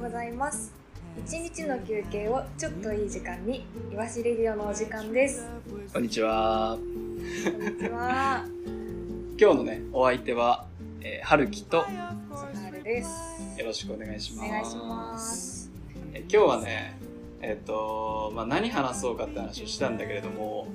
[0.00, 0.72] ございます。
[1.26, 5.46] 一日の休憩をちょっといい時間にいわしレディオのお時間です。
[5.92, 6.78] こんにちは。
[6.78, 8.46] こんにちは。
[9.38, 10.64] 今日のね、お相手は、
[11.02, 11.84] えー、はるきと、
[12.82, 13.10] です。
[13.62, 14.48] ろしくお願いします。
[14.48, 15.70] お願いします。
[16.14, 16.96] え今日はね、
[17.42, 20.66] えっ、と、まあ、何話そうかって話をしたんだけれども、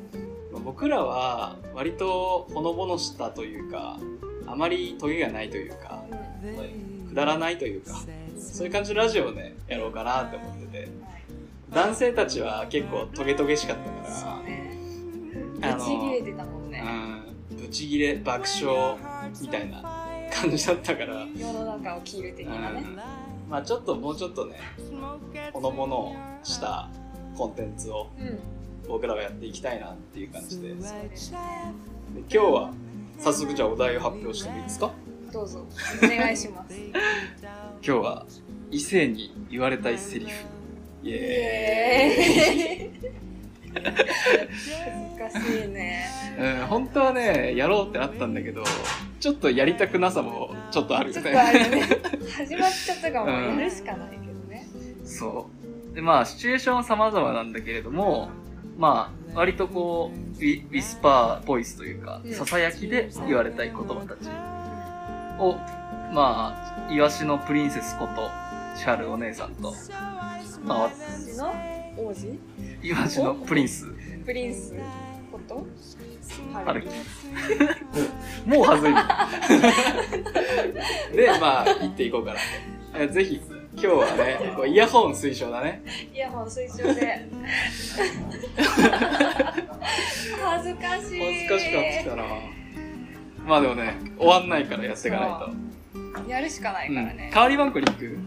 [0.54, 4.00] まあ僕らは割とほのぼのしたというか、
[4.46, 6.04] あまりトゲがないというか、
[7.10, 8.04] くだらないというか、
[8.54, 10.88] そういう感じのラジオをね、やろうかなって思ってて、
[11.72, 14.78] 男性たちは結構トゲトゲしかったから、ね。
[15.62, 16.84] あのぶち切れてたもんね。
[17.52, 18.98] うん、ブチギレ爆笑
[19.42, 19.82] みたいな
[20.32, 22.84] 感じだったから、世の中を切る的なね。
[22.86, 22.96] うん。
[23.50, 24.60] まあちょっともうちょっとね
[25.54, 26.90] ほのぼのした
[27.36, 28.40] コンテンツをうん。
[28.88, 30.72] 僕らはやっていきたいなっていう感じで。
[30.72, 30.82] うで
[31.16, 31.40] すね
[32.16, 32.72] 今日は
[33.18, 34.92] 早速じゃあお題を発表してもいいですか？
[35.36, 35.68] どうぞ。
[36.02, 36.80] お願いします。
[36.92, 37.02] 今
[37.82, 38.26] 日は
[38.72, 40.32] 異性に言われたいセリフ。
[41.04, 41.12] イイ。
[41.12, 43.08] エエー。
[43.08, 43.14] イ
[45.20, 46.06] 難しいね。
[46.40, 48.64] うん、本当はねやろうってなったんだけど
[49.20, 51.32] ちょっとやりたくなさもちょっとあるよね。
[51.32, 51.82] ね。
[52.38, 53.56] 始まっちゃったからも。
[53.56, 54.66] うやるしかないけどね。
[55.04, 55.50] そ
[55.92, 55.96] う。
[55.96, 58.30] で、まあ、シチュエーションは様々なんだけれども、
[58.78, 62.34] まあ、割とこう、ウィウィスパーボイスというか、うん。
[62.34, 64.30] ささやきで言われたい言葉たち
[65.40, 65.56] を、
[66.14, 68.30] まあ、イワシのプリンセスこと、
[68.76, 69.74] シャルお姉さんと、
[70.64, 71.54] まあ、私の
[71.98, 72.40] 王子？
[72.82, 73.86] イワシのプリンス、
[74.26, 74.74] プリンス
[75.32, 75.66] こと？
[76.54, 76.88] はるき。
[78.50, 78.94] もうはずい。
[81.16, 82.40] で、まあ、言っていこうかな。
[82.40, 82.46] と。
[82.98, 83.42] えぜひ、
[83.74, 85.82] 今日はね、こうイヤホン推奨だね。
[86.14, 87.28] イヤホン推奨で。
[88.56, 88.68] 恥
[90.70, 91.22] ずかしい。
[91.22, 92.24] 恥ずかしかってきたな
[93.46, 95.26] まあでもね終わんないからやっていかな
[96.26, 97.26] いやるしかないと、からね。
[97.28, 98.06] うん、代わりバンクに行く？
[98.06, 98.22] うん。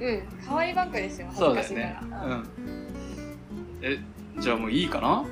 [0.00, 1.86] 代わりバンクですよ恥ずかしいから。
[1.88, 2.48] ねうん。
[3.82, 3.98] え
[4.38, 5.24] じゃあもういいかな？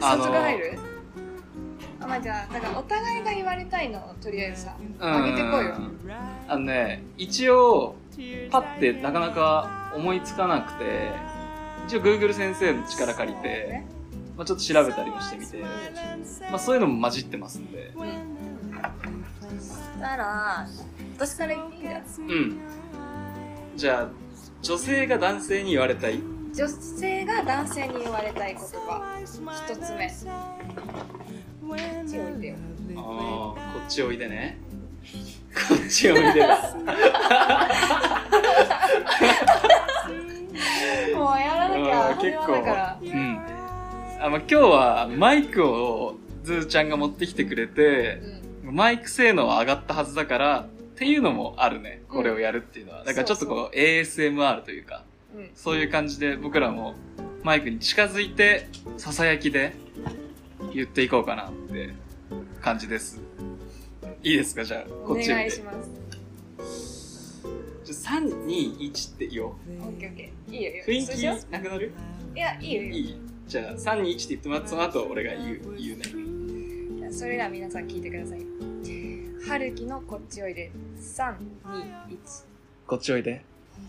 [0.00, 0.78] 早速入る
[2.00, 5.74] あまあじゃあだからお互いが言われたいのをとりあえずさあげてこうよ。
[6.46, 7.96] あのね一応
[8.50, 11.12] パッてなかなか思いつかなくて
[11.86, 13.86] 一応 Google 先生の力借りて、ね
[14.38, 15.58] まあ、ちょっと調べたりもしてみて、
[16.48, 17.92] まあ、そういうのも混じってますんで。
[17.92, 20.68] そしたら
[21.16, 22.58] 私から言っていいじゃんうん。
[23.74, 24.08] じゃあ
[24.62, 26.20] 女性が男性に言われたい？
[26.54, 29.28] 女性が男性に言われたい言葉一
[29.76, 30.08] つ目。
[30.08, 30.14] こ
[31.74, 31.78] っ
[32.08, 32.56] ちおいでよ。
[32.96, 33.02] ああ
[33.74, 34.60] こっちおいでね。
[35.68, 36.76] こっちおいでだ。
[41.16, 41.94] もうやらなきゃ。
[41.96, 42.52] 始あー結構。
[42.52, 43.57] まだからうん
[44.20, 48.20] あ、まあ、今日はマイクをズーちゃんが持ってきてくれて
[48.64, 48.74] う、ん。
[48.74, 52.02] マイク性能は上がったはずだからっていうのもあるね。
[52.08, 55.04] これをやるっていうのは、だからちょっとこう ASMR というか
[55.36, 55.50] うん。
[55.54, 56.94] そういう感じで僕らも
[57.44, 59.74] マイクに近づいてささやきで
[60.74, 61.90] 言っていこうかなって
[62.60, 63.20] 感じです。
[64.22, 64.64] いいですか？
[64.64, 67.42] じゃあおこっちお願いします。
[67.84, 69.50] じゃあ321って言おう。
[69.50, 69.52] オ
[69.92, 70.54] ッケーオッケー。
[70.54, 70.84] いいよいいよ。
[70.86, 71.06] 雰囲
[71.46, 71.92] 気なくなる？
[72.34, 72.94] ういやいいよいいよ。
[72.96, 73.16] いい？
[73.48, 75.98] じゃあ321って言ってもらってその後俺が言う言う
[77.00, 77.10] ね。
[77.10, 78.40] それでは皆さん聞いてください。
[79.48, 80.70] 春樹のこっちおいで。
[80.98, 82.44] 321
[82.86, 83.42] こっちおいで。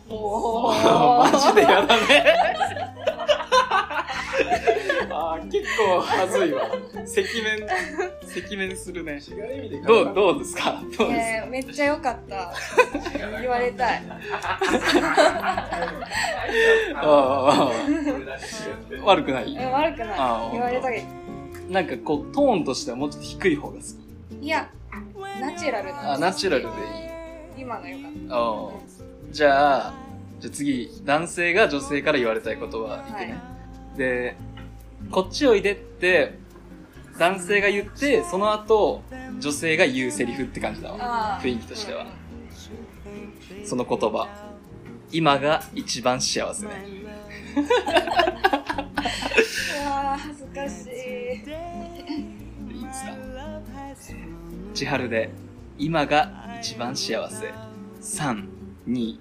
[0.08, 2.96] お マジでやだね
[5.22, 6.64] あー結構はずいわ。
[7.04, 7.68] 赤面
[8.46, 9.20] 赤面するね。
[9.86, 10.82] どうどうですか？
[10.98, 12.54] どうですえー、めっちゃ良かった。
[13.42, 14.02] 言われたい。
[14.04, 14.16] か
[16.96, 19.04] あーあー。
[19.04, 19.56] 悪くない？
[19.60, 20.14] え悪くあな
[20.48, 20.52] い。
[20.54, 21.04] 言われたけ
[21.70, 23.82] なんかこうトーンとしてはもうちょっと低い方が好
[24.40, 24.46] き。
[24.46, 24.70] いや
[25.42, 26.14] ナチュラルな。
[26.14, 26.76] あナチュラルでいい。
[27.62, 28.74] 今の良かっああ
[29.32, 29.94] じゃあ
[30.40, 33.38] じゃあ次男性が女性から言われたいことは言ってね、
[33.98, 34.36] で
[35.12, 36.38] こっちおいでって
[37.18, 39.04] 男性が言ってその後
[39.40, 42.06] 女性が言うセリフって感じだたわ雰囲気としては。
[43.66, 44.28] その言葉。
[45.12, 46.66] 今が一番幸せ。
[46.66, 50.90] わー恥ずかしい。
[52.78, 53.16] いいですか？
[54.74, 55.32] 千春で
[55.78, 56.32] 今が
[56.62, 57.54] 一番幸せ。
[58.02, 59.20] 32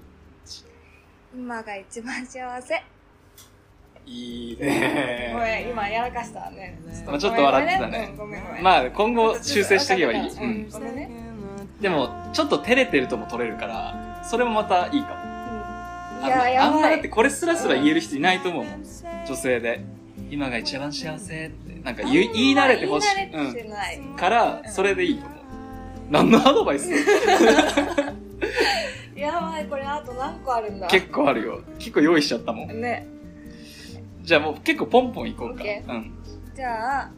[1.35, 2.85] 今が一番幸せ
[4.09, 6.81] いいごねめん今やらかしたね。
[7.07, 8.11] まあちょっと笑ってたね。
[8.63, 10.51] まあ今後修正していけばいい、ううん。
[10.67, 11.11] ん、ごめんね。
[11.81, 15.21] でもちょっと照れてるとも取れるからそれもまたいいかも。
[16.23, 16.27] うん。
[16.27, 18.83] いやああんまだってこれすらすら言える人いないと思うもん。
[19.27, 19.85] 女性で。
[20.31, 21.81] 今が一番幸せって。
[21.83, 25.39] なんか言い言い慣れてほしい、うん、からそれでいいと思う。
[26.11, 26.91] 何のアドバイス？
[29.17, 30.87] やばこれあと何個あるんだ？
[30.89, 31.61] 結構あるよ。
[31.79, 32.81] 結構用意しちゃったもん。
[32.81, 33.07] ね
[34.29, 36.13] じゃあもう結構ポンポンいこうか、うん。
[36.55, 37.11] じゃあ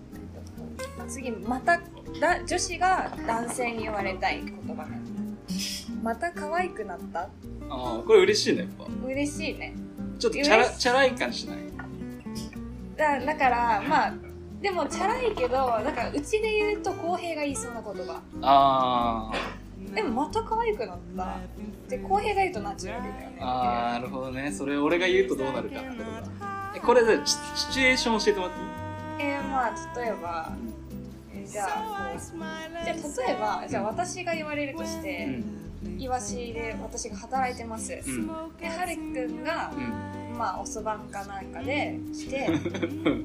[1.09, 1.77] 次また
[2.21, 4.85] だ女子が男性に言われたい言葉。
[4.85, 5.01] ね
[6.05, 7.23] また可愛くなった？
[7.23, 7.29] あ
[7.69, 8.87] あこれ嬉しいねやっぱ。
[9.09, 9.75] 嬉しいね。
[10.21, 10.79] ちょっとチャラ嬉しい。
[10.79, 11.59] チャラい感じしない？
[12.97, 14.15] だだからまあ
[14.63, 18.23] でもチャラいけどだからうちで言うと公平が言いそうな言葉。
[18.43, 19.33] あ
[19.97, 21.39] でもまた可愛くなった。
[21.89, 24.53] で公平が言うとナチュラルだよねーあーなるほどね。
[24.53, 26.40] それ俺が言うとどうなるかってことだ
[26.76, 29.31] えこれでシシチュエーション教えてもらっていい？
[29.31, 30.52] えー、まあ例えば
[31.34, 32.20] えーじゃあこう
[32.84, 35.44] じゃあ例えばじゃあ私が言われるとしうて、ん。
[35.99, 38.26] イワシで私が働いてます、うん。
[38.58, 40.38] ではるきくんがうん。
[40.38, 42.49] まあおそばんかなんかで来て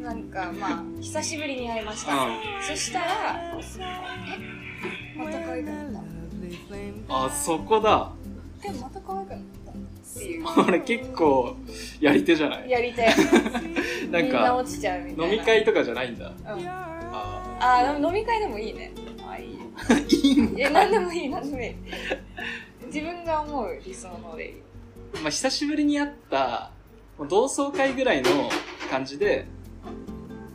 [0.01, 2.27] なんかまあ久しぶりに会いました、
[2.67, 3.05] そしたら
[3.55, 5.99] 「えまた可愛くなった」
[7.25, 8.11] あそこだ。
[8.61, 9.54] でもまた可愛くなった
[10.15, 10.45] っていう。
[10.67, 11.55] 俺結構
[11.99, 12.69] やり手じゃない？
[12.69, 13.05] やりて
[14.11, 15.33] なんみんなか落ちちゃうみたいな。
[15.33, 16.27] 飲み会とかじゃないんだ。
[16.27, 16.67] うん。
[16.67, 18.91] ああー飲み会でもいいね。
[19.27, 19.59] あいい。
[19.77, 21.75] ーいいんいや何でもいい何でもいい。
[22.87, 24.53] 自分が思う理想のでいい
[25.21, 26.71] まあ、久しぶりに会った
[27.29, 28.29] 同窓会ぐらいの
[28.89, 29.45] 感じで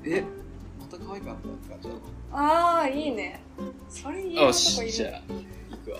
[0.05, 0.23] え
[1.11, 1.95] 可愛くなったって感じだ
[2.33, 3.43] ああいいね。
[3.89, 5.23] それ言えるよ男しじゃいるあ。
[5.71, 5.99] 行くわ。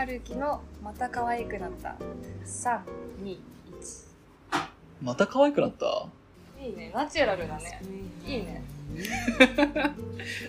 [0.00, 1.96] はるきのまた可愛くなった。
[2.46, 3.38] 321
[5.02, 6.06] また可愛くなった？
[6.62, 6.90] いいね。
[6.94, 7.82] ナチュラルだね。
[8.26, 8.62] いいね。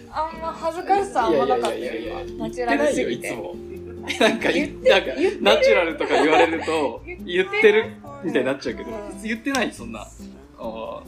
[0.10, 1.76] あんま恥ずかしさあんまなかった。
[1.76, 3.30] よ今ナチュラルすぎて。
[3.30, 3.72] ないよいつも。
[4.20, 7.92] なんか言ってなんか言ってるナチュラルとか言われると言ってる
[8.24, 8.90] みたいになっちゃうけど。
[8.90, 9.22] うん。
[9.22, 10.00] 言ってないそんな。
[10.02, 11.02] あー。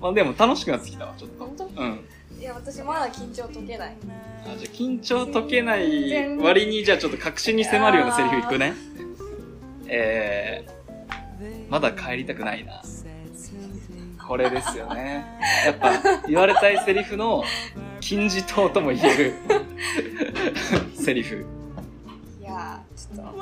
[0.00, 1.44] まあでも楽しくなってきたわちょっと。
[1.44, 1.64] 本当？
[1.66, 2.00] うん
[2.40, 3.96] いや私まだ緊張解けない。
[4.46, 8.74] あじゃあ緊張解けない割にじゃあちょっと確信に迫るようなセリフいくね？
[9.88, 12.82] えー、まだ帰りたくないな。
[14.26, 15.26] これですよね。
[15.66, 15.92] やっぱ
[16.28, 17.44] 言われたいセリフの
[18.00, 19.34] 金字塔とも言える
[20.94, 21.44] セリフ。
[22.40, 23.40] いやーちょっと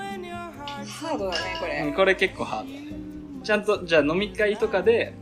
[0.88, 2.64] ハードだねこうんれこれ結構ハード。
[2.64, 2.86] だね
[3.44, 5.14] ちゃんとじゃあ飲み会とかで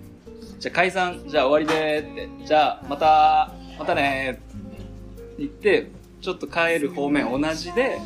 [0.59, 5.91] じゃあ解散じゃあ終わりでーってじゃあまたまたねーって言って
[6.21, 7.99] ちょっと帰る方面同じで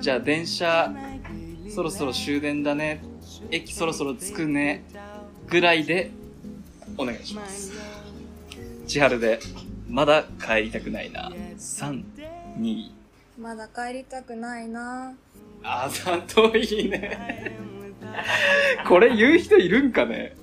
[0.00, 0.92] じゃあ電車
[1.74, 3.02] そろそろ終電だね
[3.50, 4.84] 駅そろそろ着くね
[5.48, 6.10] ぐらいで
[6.96, 7.72] お願いします。
[8.86, 9.40] 千春で
[9.88, 11.32] まだ帰りたくないな。
[11.58, 12.90] 32
[13.38, 15.14] まだ帰りたくないな。
[15.62, 17.56] あざといね。
[18.86, 20.36] これ言う人いるんかね？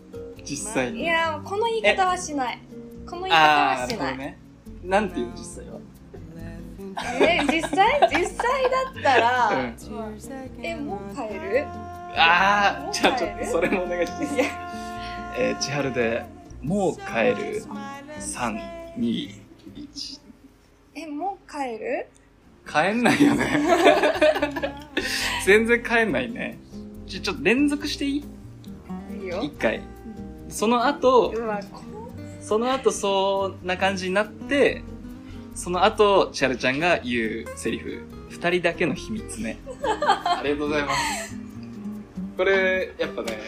[0.44, 2.60] 実際いにやーこの言い方はしない
[3.10, 4.38] この言い方はしない、ね。
[4.84, 5.80] なんていうの実際は。
[7.22, 9.56] えー実際実際だったら、うん。
[9.96, 10.10] まあ
[10.62, 11.66] えもう帰る？
[12.16, 14.36] ああじゃあちょっとそれもお願いします。
[15.38, 16.26] えー、千春で
[16.62, 17.02] もう帰
[17.42, 17.64] る
[18.20, 19.40] ？321
[20.96, 22.08] えもう帰る？
[22.70, 23.62] 帰んないよね。
[25.46, 26.60] 全然帰んないね。
[27.08, 28.26] ちょちょっと連続していい？
[29.22, 29.42] いいよ。
[29.44, 29.82] 一回。
[30.50, 31.62] その後うわ
[32.52, 34.84] その後そんな感じになって
[35.56, 38.04] その後千春ちゃんが言うセリフ。
[38.30, 39.58] 二人だけの秘密ね。
[39.82, 41.38] ありがとうございます。
[42.36, 43.40] これやっぱね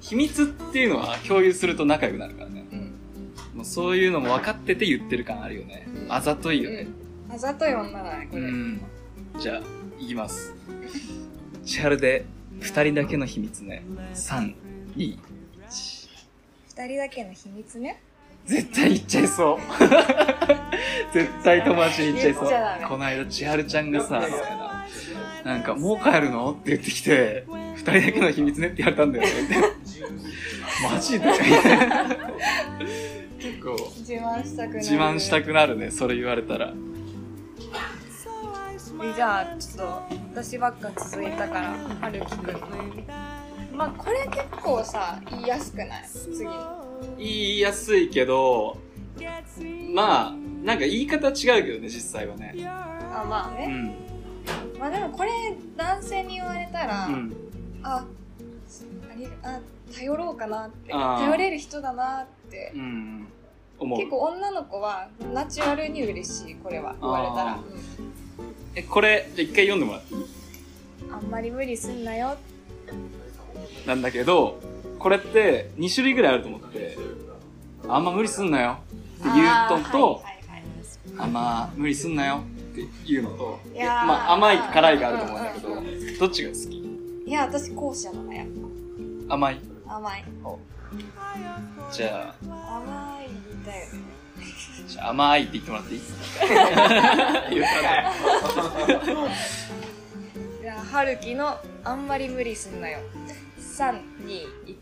[0.00, 2.66] 秘密っていうのは共有すると仲良くなるからね。
[2.72, 3.58] うん。
[3.58, 5.86] もうそういうのも分かってて言ってる感あるよね。
[6.06, 6.12] うん。
[6.12, 6.88] あざといよね。
[7.28, 7.34] うん。
[7.36, 8.80] あざとい女だねこれ、うん。
[9.38, 9.62] じゃあ
[10.00, 10.52] いきます。
[11.64, 12.24] 千春で
[12.58, 13.84] 二人だけの秘密ね。
[14.14, 15.16] 321
[16.76, 18.02] 二人だけの秘密ね
[18.48, 19.58] 絶対言っちゃいそう。
[21.12, 22.44] 絶対友達に言っちゃいそう。
[22.88, 24.20] この間千春ちゃんがさ
[25.44, 27.44] ななんか「もう帰るの?」って言ってきて
[27.76, 29.32] 「二人だけの秘密ね」って言われたんだよね。
[30.92, 31.26] マジで？
[33.38, 36.72] 結構自慢したくなる自慢したくなるねそれ言われたら。
[39.00, 39.86] えじゃあちょっ
[40.32, 42.54] と私ばっか続いたからはるきくん。
[42.54, 42.60] の
[43.72, 46.04] まあこれ結構さ言いやすくない？
[46.08, 46.44] 次
[47.18, 48.78] 言いやすいけど
[49.94, 52.54] まあなんか言い方違うけどね実際はね。
[52.64, 53.70] あまあね、う
[54.76, 54.80] ん。
[54.80, 55.30] まあでもこれ
[55.76, 57.34] 男性に言われたら、うん。
[57.82, 58.04] あ
[59.10, 59.60] ありあ
[59.92, 60.92] 頼ろうかなって。
[60.92, 62.72] 頼れる人だなって。
[62.74, 63.26] うん
[63.78, 63.98] 思う。
[63.98, 66.94] 結構女の子はナチュラルに嬉しいこれは。
[67.00, 67.58] 言われたら、
[68.74, 70.24] えこれじゃあ一回読んでもらっていい？
[71.10, 72.36] あんまり無理すんなよ。
[73.86, 74.60] なんだけど
[74.98, 76.96] これって2種類ぐらいあると思って
[77.88, 78.78] あんま無理すんなよ
[79.20, 80.22] っていうのと、
[81.18, 84.06] あんま無理すんなよっていうのといやー。
[84.06, 86.78] まあ甘いと辛いがあると思うんだけど、うんうんどっちが好き？
[87.28, 88.46] いや私後者だなやっ
[89.28, 89.60] 甘い？
[89.86, 90.24] ぱ甘い。
[91.92, 92.48] じゃあ。
[92.78, 93.28] 甘い
[93.66, 93.90] だよね。
[94.88, 96.00] じゃあ甘いって言ってもらっていい？
[96.48, 98.10] 言ったね。
[100.60, 102.98] じゃあ春樹のあんまり無理すんなよ
[103.78, 104.74] 321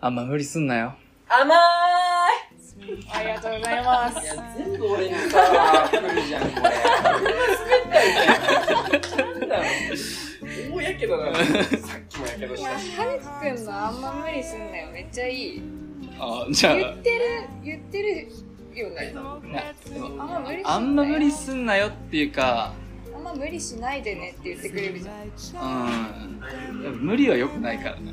[0.00, 0.94] あんま無理すんなよ
[1.28, 6.60] 甘ありがとうございますーいいや、全部俺にさ、来るじゃん、これ。
[6.60, 8.34] 俺が滑ったみたいな。
[9.28, 9.62] なんだよ。
[10.72, 11.34] 大やけどな。
[11.34, 11.44] さっ
[12.08, 12.96] きもやけどいやしたし。
[12.96, 15.62] 春樹くんのあんま無理すんなよめっちゃいい
[16.18, 17.24] あじゃあ言ってる
[17.64, 18.28] 言ってる
[18.74, 22.72] よねあんま無理すんなよあんま無理すんなよっていうか
[23.28, 25.88] ま無理しないでねって言ってくれるじゃん。
[26.84, 26.98] うん。
[27.00, 28.12] 無理は良くないからね。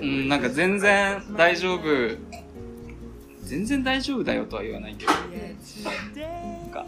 [0.00, 1.82] うんなんか全然大丈夫。
[3.42, 5.12] 全然大丈夫だよとは言わないけど。
[5.12, 6.86] なんか。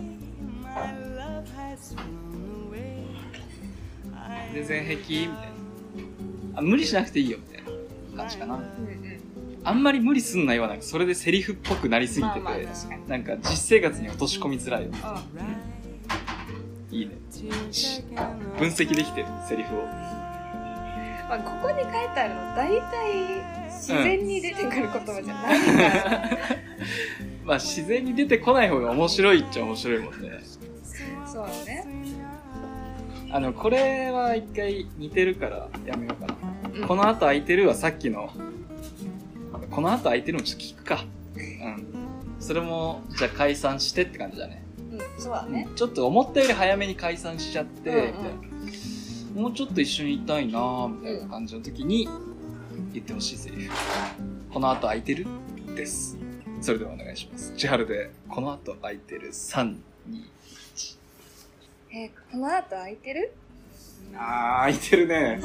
[4.52, 5.20] 全然平気？
[5.20, 5.42] みたいな。
[6.56, 8.54] あ無理しなくていいよみたいな感じかな。
[8.56, 9.07] うんうん
[9.64, 14.84] あんまり無理すんなよはなんかそれでセリフっぽくなりすぎてて、まあまあなんか実生活に落とし込みづらい。
[14.84, 14.90] よ
[16.90, 16.96] うん。
[16.96, 17.18] いいね。
[18.58, 19.82] 分析できてるセリフを。
[21.28, 26.30] まあ、ここに書いてあるの大体自然に出てくる言葉じゃないから、
[27.44, 30.40] まあ自然に出てこない方が面白いっちゃ面白いもんね。
[31.26, 31.84] そうね。
[33.30, 36.36] あのこれは一回似てるからやめようかな、
[36.80, 36.88] うん。
[36.88, 38.30] この後空いてるはさっきの
[39.78, 41.04] この後空いてるもちょっと聞くか。
[41.36, 41.86] うん。
[42.40, 44.64] それもじゃあ解散してって感じだね。
[44.90, 45.68] うんそうだね。
[45.76, 48.06] ちょっと思ったより早めに解散しちゃって、うんうん。
[48.06, 48.24] みたい
[49.36, 49.42] な。
[49.42, 52.08] もうちょっと一緒にいたいなーみたいな感じの時に
[52.92, 53.72] 言ってほしいセリフ。
[54.52, 55.28] この後空いてる？
[55.76, 56.18] です。
[56.60, 57.54] それではお願いします。
[57.56, 59.76] 千春で、この後空いてる？3、
[60.10, 60.22] 2、
[61.92, 63.32] えーこの後空いてる？
[64.16, 65.40] あー、空いてるね。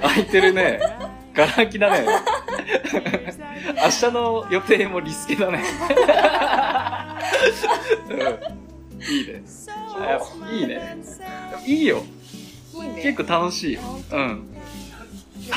[0.00, 0.78] 空いてるね。
[1.38, 2.04] ガラ空きだね。
[3.80, 5.62] 明日の予定もリスケだね。
[8.08, 8.16] うん、
[9.14, 9.42] いいね。
[10.00, 10.18] あ
[10.52, 10.96] いいね。
[11.64, 12.02] いいよ。
[13.00, 13.80] 結構楽しいう
[14.18, 14.48] ん。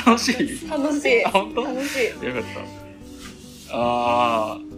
[0.06, 0.30] 楽し
[0.64, 0.70] い？
[0.70, 1.64] 楽しいあ本当？
[1.64, 3.76] 楽しいよかった。
[3.76, 4.72] あー。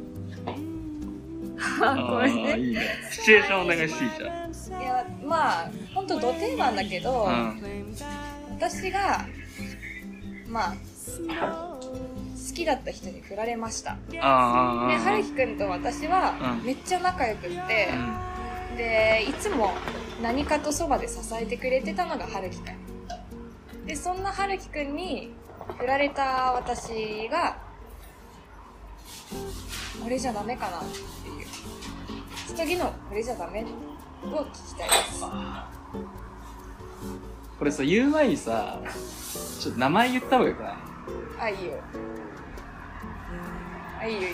[1.84, 2.80] ああーいいね。
[3.10, 4.82] シチュエーションお願いしていいじゃん。
[4.82, 7.62] いやまあ本当ド定番だけど、うん。
[8.58, 9.26] 私が
[10.48, 10.74] まあ
[11.06, 13.96] 好きだった人に振られました。
[14.10, 14.20] で。
[14.20, 16.66] 春樹くんと私はうん。
[16.66, 17.56] めっちゃ仲良くって、
[18.70, 18.76] うん。
[18.76, 19.74] でいつも
[20.22, 23.86] 何かとそばで支えてくれてたのが春樹くん。
[23.86, 25.30] でそんな春樹くんに
[25.78, 27.58] 振られた私が
[30.04, 30.96] 俺じゃダメかなって
[31.28, 31.46] いう。
[32.56, 33.68] 次の俺じゃダメを聞
[34.74, 35.24] きたいです
[37.58, 38.78] これさ、言う前にさ、
[39.60, 40.74] ちょっと名前言った方がよくない？
[41.40, 41.72] あいいよ。
[44.00, 44.32] あいいよいいよ。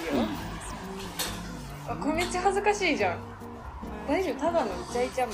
[1.89, 3.19] あこれめっちゃ恥ずかしいじゃん。
[4.09, 4.41] 大丈夫？
[4.41, 5.33] ただのイチャイチャも。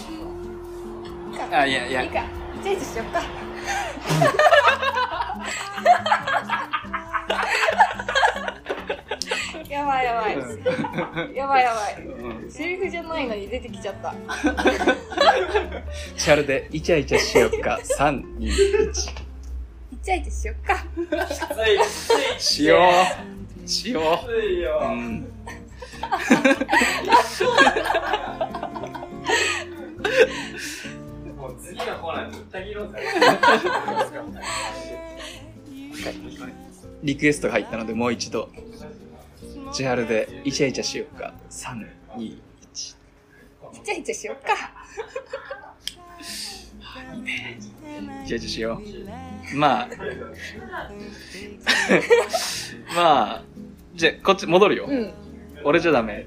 [1.30, 1.60] いいか。
[1.60, 2.02] あ、いやいや。
[2.02, 2.20] いい、か。
[2.20, 2.24] イ
[2.62, 3.22] チャイチャしよっか
[9.86, 10.36] ばいやばい
[11.34, 12.50] やばいやばいうん。
[12.50, 14.14] セリフじゃないのに出てきちゃった
[16.16, 17.78] チャルでイチャイチャしよっか。
[17.98, 18.46] 3、2、1。
[19.92, 20.84] イチャイチャしよっか
[22.38, 22.78] しよ
[23.64, 23.68] う。
[23.68, 24.84] しよついよう。
[24.84, 24.88] う。
[24.94, 25.26] ん。
[31.36, 32.98] もう次のコーナーに行ったぎろうぜ。
[37.02, 38.48] リクエストが入ったので、もう一度。
[39.72, 41.32] 千春でイチャイチャしよっか。
[41.50, 42.26] 3、2、1。
[42.26, 42.40] イ
[43.82, 44.52] チャイチャしよっか
[48.24, 48.80] イチャイチャしよ
[49.54, 49.56] う。
[49.56, 49.88] まあ。
[52.94, 53.42] まあ。
[53.94, 54.86] じゃあ、こっち戻るよ。
[54.88, 55.12] うん
[55.64, 56.26] 俺じゃダメ。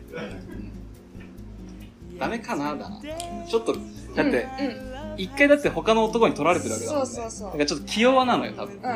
[2.17, 3.01] ダメかなだな。
[3.47, 3.73] ちょっと、
[4.15, 7.05] だって、うんうん一回だって他の男に取られてるわけだもんね。
[7.07, 8.77] そうそうそうだからちょっと気弱なのよ、多分。
[8.77, 8.89] うだ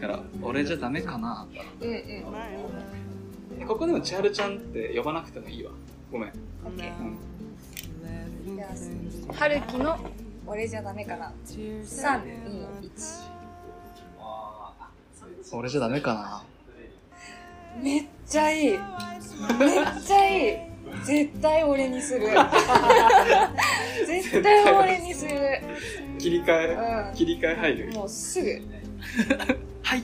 [0.00, 1.48] から、俺じゃダメかな
[1.80, 2.38] うんうんな
[3.66, 5.72] ここでも千春ちゃんって呼ばなくてもいいわ。
[6.10, 6.32] ごめん。
[6.64, 7.18] オッケうん。
[8.54, 9.98] ーじゃあ春樹の
[10.46, 11.32] 俺じゃダメかな。
[11.46, 13.28] 321
[15.52, 16.42] 俺じゃダメかな。
[17.82, 18.70] めっちゃいい。
[18.70, 18.78] めっ
[20.04, 20.56] ちゃいい。
[21.04, 22.26] 絶対俺にする。
[24.06, 25.32] 絶対俺にする。
[26.18, 27.90] 切り替え、う切り替え入る。
[27.90, 27.94] ん。
[27.94, 28.48] もうすぐ。
[29.82, 30.02] はい。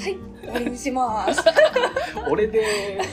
[0.00, 0.16] はい
[0.48, 1.42] 俺にします
[2.30, 2.64] 俺で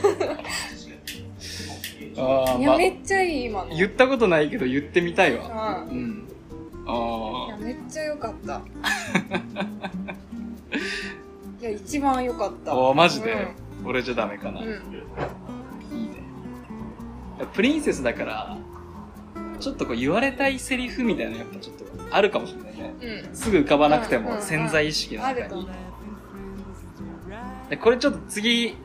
[2.17, 2.25] いや、
[2.69, 3.69] まあめっちゃいい、今の。
[3.75, 5.85] 言ったことないけど言ってみたいわ。
[5.87, 5.91] う。
[5.91, 6.23] うんん。
[6.23, 6.25] い
[6.87, 8.59] あや、めっちゃ良かった。
[11.61, 12.73] いや、一番良かった。
[12.73, 12.89] あ。
[12.89, 13.49] あマジで、
[13.85, 14.61] 俺じゃダメかな。
[14.61, 14.67] うん。
[14.67, 14.73] うん。
[14.73, 14.77] い
[16.05, 16.15] いね。
[17.53, 18.57] プリンセスだから、
[19.59, 22.95] ちょっとこう言われたいセリフみたいなのやっぱちょっとあるかもしれないね。
[23.29, 23.35] うん。
[23.35, 25.69] すぐ浮かばなくてうんうんうんも潜在意識の中にあると思う。。
[27.69, 28.75] でこれちょっと次、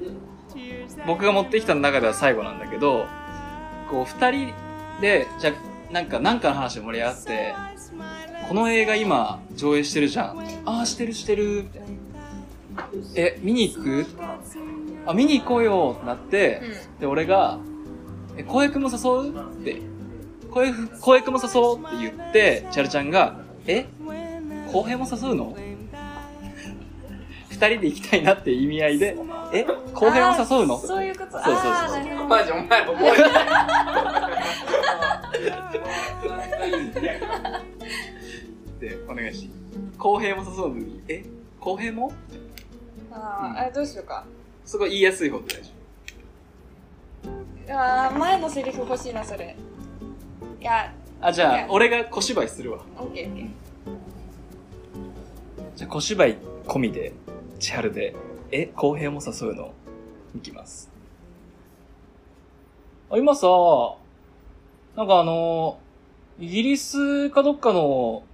[1.06, 3.06] 僕が持ってきた中では最後なんだけど、
[3.90, 4.54] こう二人
[5.00, 7.54] で、じゃあなんか、なんかの話で盛り上がって、
[8.48, 10.38] この映画今上映してるじゃん。
[10.64, 11.64] ああ、してるしてる。
[11.64, 11.88] みたいな
[13.16, 14.06] え、見に行く？
[15.06, 16.62] あ、見に行こうよってなって、
[16.98, 17.58] うで、俺が、
[18.36, 19.32] え、浩平くんも誘う？
[19.32, 19.82] って、
[20.50, 23.86] 浩平く浩平くんも誘おうって言って、チャルちゃんが、え？
[24.72, 25.54] 浩平も誘うの？
[27.62, 29.16] 二人で行きたいなって意味合いで、
[29.52, 29.64] え
[29.95, 30.78] 浩平も誘うの？
[30.81, 31.31] そういうこと。
[31.33, 31.61] そうそうそ
[32.25, 33.12] うマジお前覚え
[38.81, 39.49] て で、お願いし。
[39.97, 41.25] 浩平も誘うのに、え？
[41.61, 42.12] 浩平も？
[43.12, 44.25] あーあ、どうしようか。
[44.64, 45.71] そこ言いやすい方で大丈
[47.78, 49.54] あー前のセリフ欲しいな、それ。
[50.61, 51.26] いや、夫。
[51.28, 52.81] あ、じゃあ俺が小芝居するわ。
[52.99, 53.49] オッケーオッケー。
[55.76, 57.12] じゃあ小芝居込みで、
[57.62, 58.16] 千春で、
[58.50, 59.73] え、公平も誘うの？
[60.35, 60.90] いきます。
[63.09, 63.47] あ、今さ、
[64.97, 65.78] なんかあの、
[66.40, 68.25] イギリスかどっかの、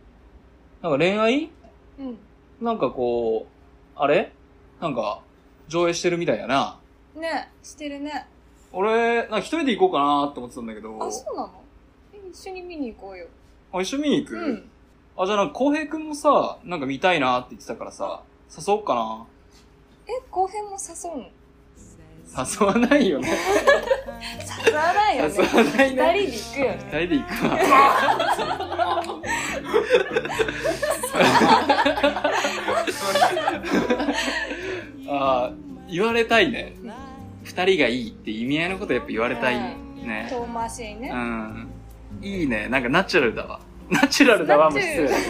[0.80, 1.50] なんか恋愛？
[1.98, 2.18] うん。
[2.62, 4.32] なんかこう、あれ？
[4.80, 5.20] なんか、
[5.68, 6.80] 上映してるみたいやな。
[7.14, 8.26] ね、してるね。
[8.72, 11.52] 俺、なんか一人で行こうかなって思ってたんだけど、あ、そうなの？
[12.14, 13.26] え一緒に見に行こうよ。
[13.74, 14.70] あ一緒に見に行く、うん。
[15.18, 18.22] あ、じゃあなんか浩平くんもさ、なんか見たいなって言ってたからさ、
[18.56, 19.26] 誘おうかな。
[20.06, 21.24] え、後編も誘うの？
[22.36, 23.28] 誘わないよね。
[24.66, 25.34] 誘わないよね。
[25.34, 26.02] 誘わないね。
[26.02, 26.78] 二人で行くよね。
[26.92, 27.58] 二人で行くわ。
[35.08, 35.52] ああ、
[35.90, 36.74] 言われたいね。
[37.44, 40.28] 二人がいいって意味合いのことやっぱ言われたいね。
[40.30, 41.16] 遠回しにねう。
[41.16, 41.68] ん。
[42.22, 42.68] いいね。
[42.68, 43.60] なんかナチュラルだわ。
[43.90, 45.22] ナチュラルだわも失礼だけ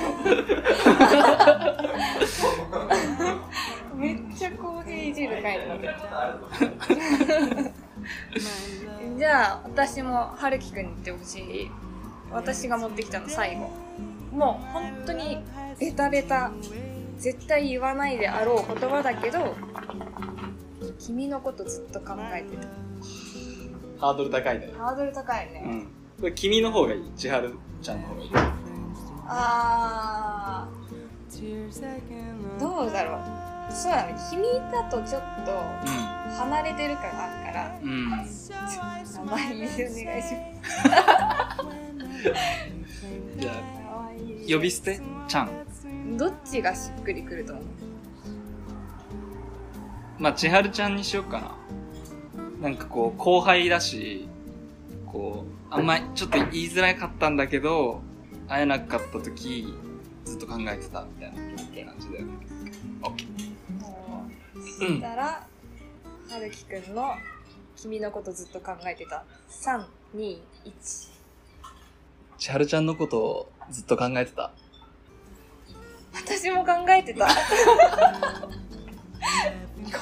[3.97, 5.95] めっちゃ公平いじる回になってる
[9.19, 11.71] じゃあ、私も春樹くんに言ってほしい。
[12.31, 13.71] 私が持ってきたの最後。
[14.33, 15.39] もう本当に
[15.81, 16.53] ベタベタ。
[17.19, 19.57] 絶対言わないであろう言葉だけど、
[21.01, 22.63] 君のことずっと考えてる。
[22.63, 22.69] ど。
[23.99, 24.73] ハードル高いね。
[24.79, 25.61] ハードル高いうね。
[25.61, 25.89] ん。
[26.21, 27.11] これ君の方がいい。
[27.17, 28.31] 千春ちゃんの方がいい。
[29.27, 33.21] あー、どうだろう。
[33.71, 34.17] そうだね。
[34.31, 35.53] 君だとちょっと
[36.39, 37.89] 離れてる感があるから、うん。
[37.91, 38.11] うん。
[38.11, 38.17] 名
[39.31, 40.29] 前入れてお願いし
[43.39, 43.63] じゃます。
[43.87, 44.11] あ、
[44.51, 45.01] 呼び捨て？
[45.29, 45.51] ちゃん。
[46.17, 47.65] どっちがしっくりくると思う？
[50.19, 51.55] まあ、千春ちゃんにしよっかな。
[52.61, 54.27] なんかこう、後輩だし、
[55.07, 58.01] こう、あんまりちょっと言いづらかったんだけど、
[58.49, 59.75] 会えなかった時、
[60.25, 61.37] ずっと考えてたみたいな
[61.93, 62.33] 感じだよね。
[63.03, 63.81] オッケー。
[63.81, 65.47] もうそしたら、
[66.31, 67.15] はるきくんの
[67.77, 69.25] 君のことずっと考えてた。
[69.51, 69.85] 3、
[70.17, 71.09] 2、1。
[72.39, 74.51] 千春ちゃんのことをずっと考えてた？
[76.15, 77.29] 私も考えてた。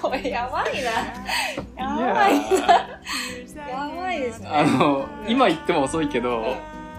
[0.00, 0.90] これやばいな。
[1.76, 2.95] やばいな。
[3.56, 4.48] やばいですね。
[4.50, 6.56] あの、今言っても遅いけど、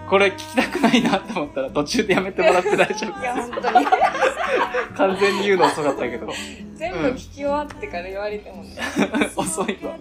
[0.08, 3.86] これ聞きたくないなって思ったら途中でやめてもらって大丈いや、本当に。
[3.86, 4.96] 夫。
[4.96, 6.28] 完全に言うの遅かったけど。
[6.74, 8.76] 全部聞き終わってから言われてもね。
[9.36, 9.96] 遅いわ。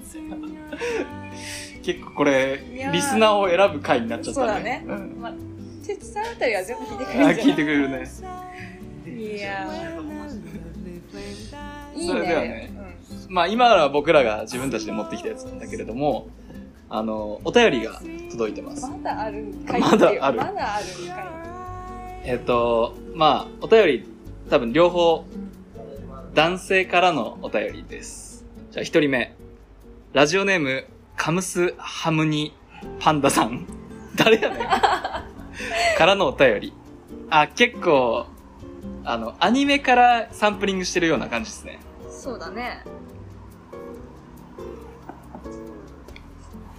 [1.84, 2.58] 結構これ
[2.92, 4.84] リスナーを選ぶ回になっちゃったね。
[4.86, 5.34] そうだねんまあ、
[5.86, 7.98] 哲さんあたりは全部聞いてくあれるんじゃ聞いてくれるね。
[7.98, 8.08] ない
[9.12, 10.08] いやー
[11.96, 12.28] いいそれね。
[12.28, 12.77] ではね
[13.30, 16.30] まあ今は僕らが自分たちで持ってきたやつなんだけれども、
[16.90, 18.88] あの、お便りが届いてます。
[18.88, 21.22] まだあるんかいまだあるまだあるんか
[22.26, 24.06] いえっ、と、まあ、お便り、
[24.50, 25.26] 多分両方、
[26.34, 28.46] 男性からのお便りです。
[28.72, 29.36] じゃあ一人目。
[30.14, 30.86] ラジオネーム、
[31.16, 32.54] カムスハムニ
[33.00, 33.66] パンダさん。
[34.16, 34.68] 誰やねん。
[35.98, 36.74] からのお便り。
[37.30, 38.28] あ、結構、
[39.04, 41.80] あの、アニメからサンプリングしてるような感じですね。
[42.10, 42.84] そうだね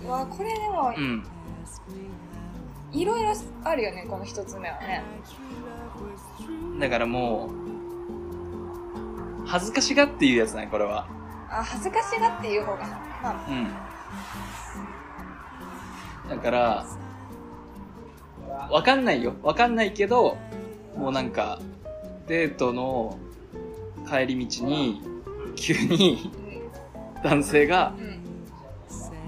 [0.04, 1.24] うわこれでもうん。
[2.92, 3.32] いろいろ
[3.64, 5.04] あるよねこの一つ目はね
[6.78, 7.50] だからも
[9.44, 11.08] う、恥ずかしがっていうやつね、これは。
[11.50, 12.88] あ恥ずかしがっていう方がな
[13.22, 13.46] まあ
[16.28, 16.36] うん。
[16.36, 16.86] だから、
[18.70, 19.34] わかんないよ。
[19.42, 20.36] わかんないけど、
[20.96, 21.58] もうなんか、
[22.28, 23.18] デートの
[24.08, 25.02] 帰り道に、
[25.56, 26.30] 急に
[27.22, 27.92] 男性が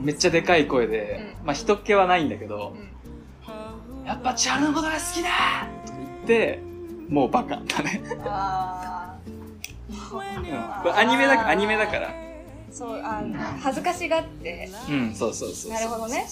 [0.01, 5.29] めっちゃでかい声で、まあ人っ気はないんだけどう、んやっぱ千春のことが好きだ
[5.87, 6.61] と言って、
[7.09, 8.03] もうバカだね。
[10.95, 12.09] アニメだアニメだから。
[12.09, 12.31] ー
[12.73, 15.73] そうあの恥ずかしがってうん、そうそうそう。
[15.73, 16.25] なるほどね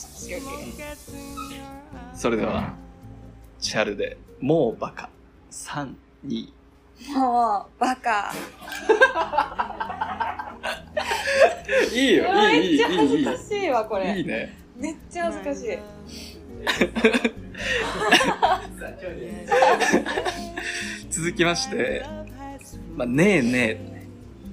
[2.15, 2.75] それでは、
[3.61, 5.11] チャルで、もうバカ。
[5.51, 5.95] 3、
[6.27, 6.49] 2。
[7.07, 8.35] もうバカ
[11.93, 14.03] いいよ、いい、いい、いめっちゃ恥い、いずかしいわこい。
[14.03, 14.59] いいれね。
[14.77, 15.79] めっちゃ恥ずかしい
[21.11, 22.05] 続きまして、
[22.97, 23.81] まあ、ねえね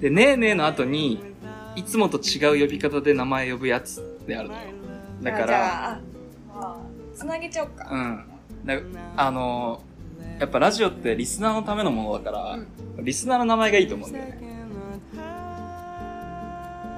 [0.00, 1.20] で、ねえねえの後に、
[1.74, 4.60] いつもと違う呼び方で名前呼ぶやつであるのよ。
[5.22, 6.00] だから、
[7.14, 8.24] つなげちゃおうかうん。
[8.64, 8.74] だ
[9.16, 9.85] あのー
[10.38, 12.58] やっぱラジオってリスナーのためのものだから、
[13.02, 14.38] リスナーの名前がいいと思うんだよね。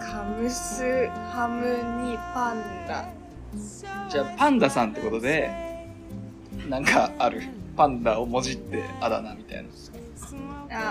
[0.00, 3.08] カムスハムニパンダ
[4.10, 5.50] じゃあ、パンダさんってことで、
[6.68, 7.42] なんかある。
[7.76, 9.68] パンダをもじってあだ名みたいな。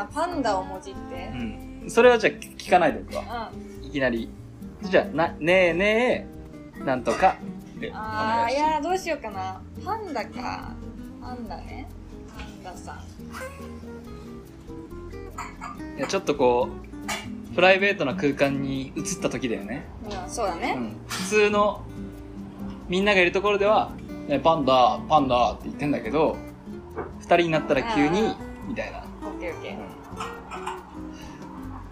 [0.02, 1.86] あパンダをもじってうん。
[1.90, 3.52] それはじゃあ聞かないでおくわ。
[3.54, 4.30] うんいきなり。
[4.84, 6.28] じゃあ、な、ねえね
[6.80, 7.36] え、なんとか、
[7.80, 8.56] で、おあーい。
[8.56, 10.74] やどうしようかなパンダか
[11.22, 11.90] パンダね
[12.76, 12.98] さん
[15.98, 16.70] いやちょっとこ
[17.52, 19.86] う、プライベートな空間に移った時だよね。
[20.06, 20.96] うんそうだね、うん。
[21.08, 21.82] 普通の、
[22.88, 23.92] みんながいるところでは、
[24.28, 26.38] ね、パンダ、パンダって言ってんだけど、
[27.20, 29.04] 二人になったら急にあ、みたいな。
[29.28, 29.78] オッケーオッケー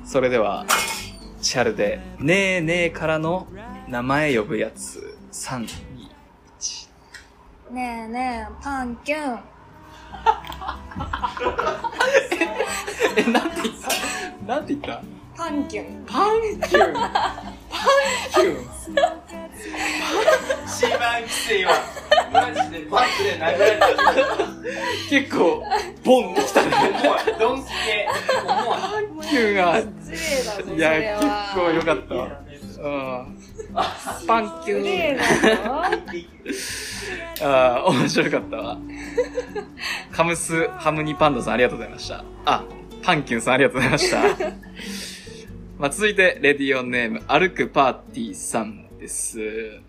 [0.06, 0.68] それでは、
[1.42, 3.48] チャルで、ねえねえからの
[3.88, 5.68] 名前呼ぶやつ、3、2、
[6.60, 7.74] 1。
[7.74, 9.55] ねえねえパンキュン
[13.18, 14.54] え、なんて言った？
[14.54, 15.02] なんて言った？
[15.38, 16.30] パンキュンパン
[16.70, 16.94] キュン？
[16.94, 17.12] パン
[18.34, 18.66] キュン？
[20.66, 21.72] 一番きついわ。
[22.32, 23.88] マジでバックで殴られた。
[25.10, 25.64] 結構、
[26.04, 26.68] ボンってきたね。
[26.72, 27.40] 重い。
[27.40, 28.08] ドンスケ。
[28.46, 32.28] パンキュンが、失礼だぞそいや、れは結構良かったわ。
[32.78, 32.88] う
[33.32, 33.35] ん。
[34.28, 35.18] パンキュン。
[35.18, 35.24] だ
[35.58, 35.96] ぞ
[37.42, 38.78] ああ、面白かったわ。
[40.12, 42.24] カムスハムニパンダさんありがとうございました。
[42.46, 42.64] あ、
[43.02, 44.24] パンキュンさんありがとうございました。
[45.78, 49.82] まあ、続いて、レディオネーム、歩くパーティーさんです。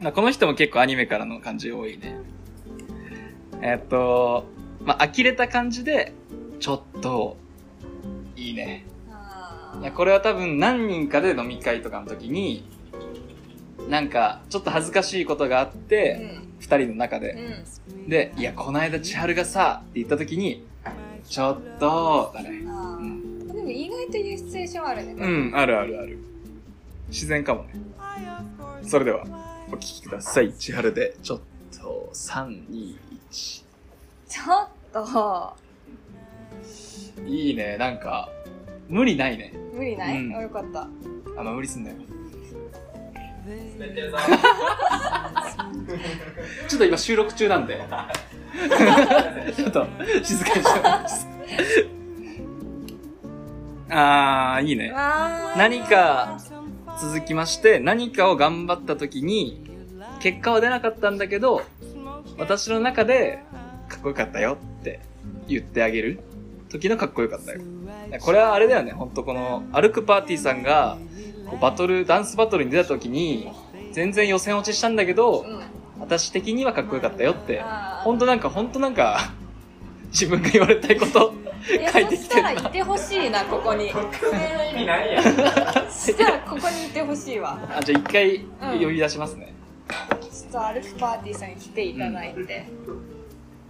[0.00, 2.16] まあ、この人も結構アニメからの感じ多いね。
[3.60, 4.46] えっと、
[4.80, 6.14] まあ、呆れた感じで、
[6.60, 7.36] ちょっと、
[8.36, 8.86] いいね。
[9.10, 12.64] あいや、これは多分何人かで飲み会とかの時に、
[13.94, 17.36] なんか、ちょっと恥ずかしいことがあっーて、二、人の中うで。
[18.04, 20.66] んで、いや、この間千春がさ、って言った時に、
[21.24, 22.58] ちょっと、だね。
[22.58, 26.18] でも意外というシチュエーションあるねうん、あるあるある。
[27.06, 27.74] 自然かもね。
[28.82, 29.22] それでは、
[29.68, 30.52] お聞きください。
[30.54, 31.40] 千春で、ちょっ
[31.80, 32.96] と、3、2、
[33.30, 33.64] 1。
[34.28, 35.56] ちょっと
[37.28, 38.28] いいね、なんか、
[38.88, 39.52] 無理ないね。
[39.72, 40.88] 無理ない、うんあよかった
[41.38, 41.96] あんま無理すんなよ。
[46.68, 47.80] ちょっと今収録中なんで。
[49.54, 49.86] ちょっと、
[50.22, 51.28] 静かにしてます。
[53.90, 54.92] あー、いいね。
[55.56, 56.38] 何か
[57.00, 59.62] 続きまして、何かを頑張った時に、
[60.20, 61.62] 結果は出なかったんだけど、
[62.38, 63.40] 私の中で、
[63.88, 65.00] かっこよかったよって
[65.48, 66.20] 言ってあげる
[66.70, 67.60] 時のかっこよかったよ。
[68.20, 70.96] これはあれだよね、ほんとこの、歩くパーティーさんが、
[71.60, 73.50] バトル、ダンスバトルに出た時に、
[73.92, 75.60] 全然予選落ちしたんだけど、うん
[76.00, 79.32] 私的にはかっこよかったよって、あーほんとなんか、ほんとなんか、
[80.08, 81.32] 自分が言われたいこと、
[81.70, 85.24] え書いてきそしてたらいてほしいなここにその意味ないやん。
[85.90, 89.54] そしたらここにいてほしいわあ、じゃあ一回うん呼び出しますね。
[90.20, 92.66] ちょっと歩くパーティーさんに来ていただいて、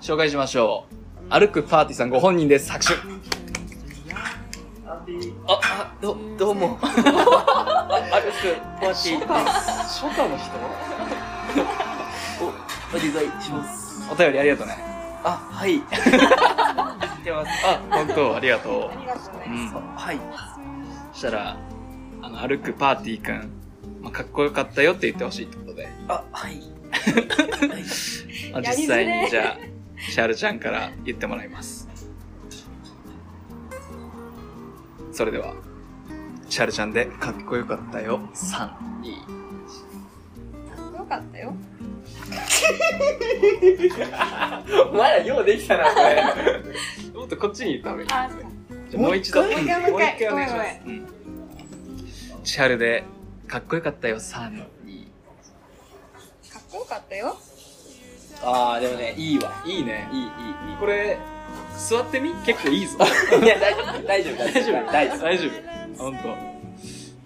[0.01, 0.87] 紹介しましょ
[1.31, 1.31] う。
[1.31, 2.73] 歩くパーティーさんご本人です。
[2.73, 2.95] 拍手。
[5.47, 6.79] あ、あ、ど、どうも。
[6.81, 6.97] あ歩く
[8.81, 10.03] パーティーです。
[10.03, 10.51] 初夏の人？
[12.95, 14.11] お願いします。
[14.11, 14.77] お便りありがとうね。
[15.25, 15.79] あ、はい。
[15.81, 15.85] 知っ
[17.25, 17.67] てます。
[17.67, 19.39] あ、本当ありがとありがとうう。
[19.47, 19.69] うね、ん。
[19.97, 20.19] はい。
[21.13, 21.57] そしたら、
[22.23, 23.51] あの、歩くパーティーくん、
[24.01, 25.89] まあ、かっこよかったよって言ってほしいってことで。
[26.09, 26.53] あ、はい。
[26.53, 26.63] はい。
[28.53, 29.57] まあ、実際にじゃあ、
[29.99, 31.84] シャルちゃんから言ってもらいます。
[35.15, 35.55] それでは、
[36.49, 38.19] シャルちゃんでかっこよかったよ。
[38.35, 38.69] 3、
[39.01, 39.15] 2、
[40.75, 41.55] かっこよかったよ。
[44.91, 46.21] お前らようできたな、これ。
[47.15, 48.09] もっとこっちに言った方がいい。
[48.11, 48.29] あ
[48.91, 49.43] じゃあもう一度。
[49.43, 50.29] もう一回もう一回。
[50.29, 50.81] お願いします。
[50.85, 51.07] ごうん。
[52.43, 53.05] 千春で
[53.47, 54.17] かっこよかったよ。
[54.17, 54.51] 3
[54.85, 55.13] に
[56.51, 57.37] かっこよかったよ。
[58.43, 59.63] あー、でもね、いいわ。
[59.65, 60.09] いいね。
[60.13, 60.29] いい、いい、い
[60.75, 60.77] い。
[60.81, 61.19] これ
[61.79, 62.35] 座ってみ？
[62.47, 62.99] 結構いいぞ。
[63.43, 64.93] いや、大丈夫、大丈夫、大丈夫。
[64.93, 65.19] 大丈夫。
[65.23, 66.37] 大丈夫本当。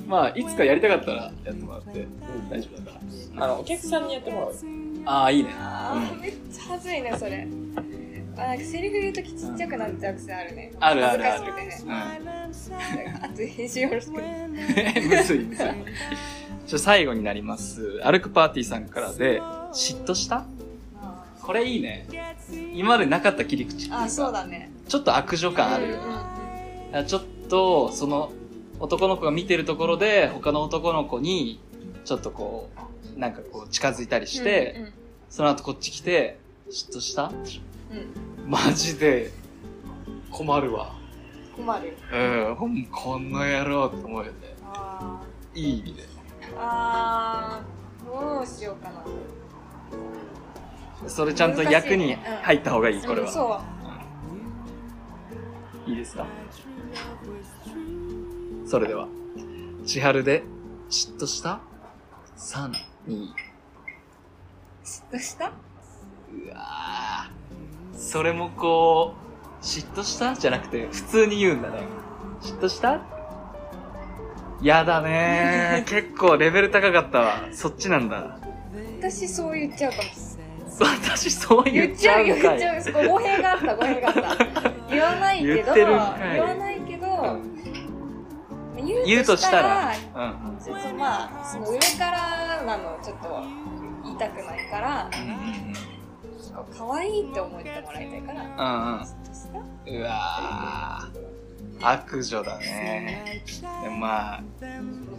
[0.07, 2.07] まあいつかやりたかったらやってもらって。
[2.51, 2.99] 大丈夫だか
[3.37, 3.45] ら。
[3.45, 4.59] あの、お客さんにやってもらおうよ。
[5.05, 5.51] ああいいね。
[5.59, 7.47] あーめっちゃ恥ずいねそれ。
[8.37, 10.73] あなんかセリフ言うときちっちゃくなっちゃう癖あるね。
[10.81, 11.43] あるあるある。
[11.43, 11.87] 恥ずかしくてね。
[11.87, 13.25] うん。
[13.25, 14.21] あと編集よろしくむ
[15.25, 15.67] ずいむずい。
[16.67, 18.01] じゃあ最後になります。
[18.05, 19.41] 歩くパーティーさんからで
[19.73, 20.45] 嫉妬した？
[21.49, 22.07] これいいね。
[22.75, 23.75] 今までなかった切り口。
[23.75, 24.71] っていうかあそうだね。
[24.87, 26.03] ちょっと悪女感あるよね。
[26.93, 28.33] うんうんちょっとその
[28.81, 31.59] 男の子が見てるところで他の男の子に
[32.05, 32.69] ちょっとこ
[33.17, 34.93] うなんかこう近づいたりして、うんうん。
[35.31, 36.39] その後こっち来て
[36.71, 37.33] 嫉妬した？
[37.33, 37.33] う
[38.47, 38.51] ん。
[38.51, 39.31] マジで。
[40.31, 40.93] 困るわ。
[41.57, 41.87] 困る。
[41.89, 41.95] よ
[42.51, 44.33] うんほんこの野郎って思うよね。
[44.65, 45.23] あ
[45.55, 46.03] いい意味で。
[46.03, 46.07] ー
[46.59, 49.03] あーどうしようかな
[51.07, 53.31] それちゃんと役に入った方がいいこれは、う。
[53.31, 53.61] んそ
[55.87, 56.27] いいですか？
[58.67, 59.09] それでは
[59.87, 60.43] 千春で
[60.91, 61.61] 嫉妬した
[62.37, 62.71] ？3、
[63.07, 63.35] 2、う
[64.85, 65.47] 嫉妬した？
[65.47, 65.51] う
[66.51, 67.99] わー。
[67.99, 69.15] それもこ
[69.61, 70.35] う、嫉妬した？
[70.35, 71.81] じゃなくて、普通に言うんだね。
[72.43, 73.01] 嫉妬した？
[74.63, 75.89] やだねー。
[75.91, 77.49] 結構レベル高かったわ。
[77.53, 78.39] そっちなんだ。
[79.01, 80.03] 私そう言っちゃうかも
[80.85, 82.41] 私そう言っち言っちゃうゃうんかい。
[82.41, 86.17] 言っちゃうそこ語弊があった語弊があった言わないけど言わ
[86.55, 87.59] ないけどうん
[88.77, 90.59] 言言うとしたら、ううん。
[90.65, 93.43] ちょっとまあその上からなのちょっと
[94.05, 95.11] 言いたくないから
[96.77, 101.29] 可愛いって思ってもらいたいからうんううわー
[101.81, 103.43] 悪女だね。
[103.83, 104.43] でもまあ、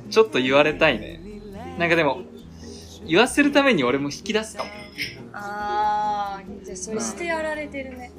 [0.09, 1.21] ちょっと言われたいね。
[1.77, 2.21] なんかでも、
[3.09, 4.69] 言わせるために俺も引き出すかも。
[5.33, 8.11] あーじゃあそれしてやられてるね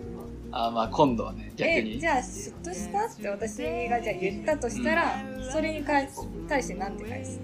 [0.52, 2.06] あーまあ今度はね、逆えにじ。
[2.06, 5.16] ゃあ嫉妬したって私がじゃあ言ったとしたら、
[5.52, 7.40] それに返す対してなんて返す？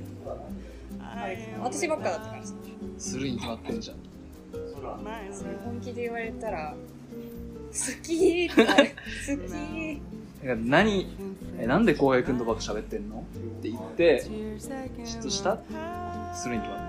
[1.60, 2.52] 私ばっかだったからさ
[2.98, 3.96] するに決まってんじゃん。
[5.32, 8.90] それ本気で言われたら好きってなる
[9.26, 11.16] 好き何、
[11.58, 13.24] え、なんで浩平くんとばっか喋ってんの？
[13.58, 14.56] って言って、嫉
[15.20, 15.58] 妬した？
[16.34, 16.85] するに決まって。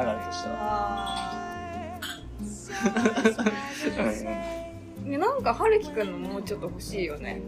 [0.00, 1.28] 流れとしては。
[5.08, 7.40] なんか春樹くんのもうちょっと欲しいよね。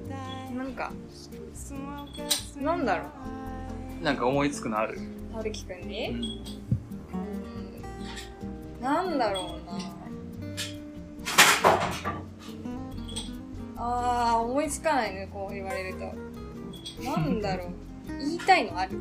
[0.57, 0.91] なんか
[2.61, 3.05] なんだろ
[4.01, 4.05] う。
[4.05, 4.99] なんか思いつくのある？
[5.31, 6.21] な春樹くんうに、ん。
[8.79, 9.79] うん、なんだろうな。
[13.77, 16.13] あー思いつかないねこう言われると。
[17.05, 17.69] なんだろう
[18.19, 18.93] 言いたいのある？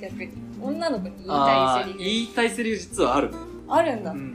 [0.00, 1.34] 逆に女の子に言いた
[1.80, 3.36] いセリフ言いたいセリフ実はあるね。
[3.68, 4.34] あるんだ、うん。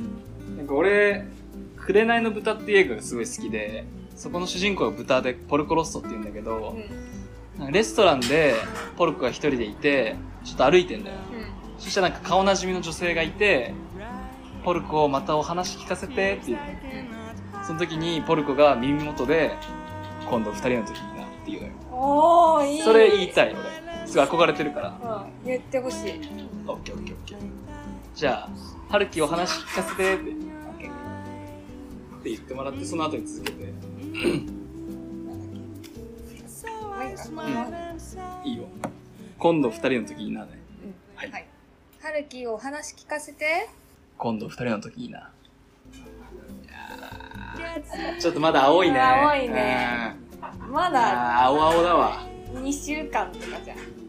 [0.58, 1.26] なんか俺、
[1.78, 6.78] 紅の豚っていう映画がすごい好きで、そこの主人公が豚でポルコロッソって言うんだけど、
[7.58, 8.56] なんかレストランで
[8.98, 11.17] ポルコが一人でいて、ちょっと歩いてんだよ。
[11.78, 13.74] そしたらなんか顔なじみの女性がいて、
[14.63, 19.52] ポルコまたお話聞かせてって言うのその時にポルコが耳元で、
[20.30, 21.74] 今度二人の時になって言うのよ。
[21.91, 23.60] おーいいそれ言いたい俺。
[24.12, 25.24] すごい憧れてるから。
[25.24, 26.19] うん、言ってほしい
[26.67, 27.38] オッケーオッケーオッケー。
[28.13, 28.50] じゃあ、
[28.89, 30.32] 春樹お話聞かせてって。
[30.32, 30.34] っ
[32.24, 33.63] て言ってもらって、その後に続けて。
[33.63, 34.62] うん
[38.43, 38.65] いいよ。
[39.39, 40.60] 今度二人の時いいなね。
[41.15, 41.47] はいはい
[42.02, 43.69] 春樹お話聞かせて
[44.17, 45.32] 今度二人の時いいな。
[48.19, 49.00] ちょっとまだ青いね。
[49.00, 50.15] 青いね
[50.69, 50.93] まうん。
[50.93, 52.32] だ青々だわ。
[52.54, 54.01] 2週間とかじゃん